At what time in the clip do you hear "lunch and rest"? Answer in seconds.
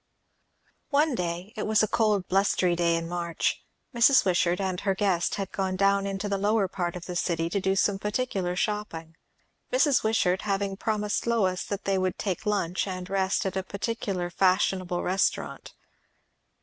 12.47-13.45